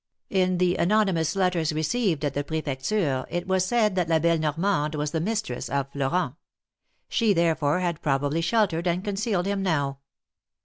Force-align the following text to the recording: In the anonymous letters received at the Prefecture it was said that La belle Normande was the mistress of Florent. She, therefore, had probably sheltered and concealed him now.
In 0.31 0.57
the 0.57 0.77
anonymous 0.77 1.35
letters 1.35 1.71
received 1.73 2.25
at 2.25 2.33
the 2.33 2.43
Prefecture 2.43 3.23
it 3.29 3.47
was 3.47 3.63
said 3.67 3.93
that 3.93 4.09
La 4.09 4.17
belle 4.17 4.39
Normande 4.39 4.95
was 4.95 5.11
the 5.11 5.21
mistress 5.21 5.69
of 5.69 5.91
Florent. 5.91 6.33
She, 7.07 7.33
therefore, 7.33 7.81
had 7.81 8.01
probably 8.01 8.41
sheltered 8.41 8.87
and 8.87 9.03
concealed 9.05 9.45
him 9.45 9.61
now. 9.61 9.99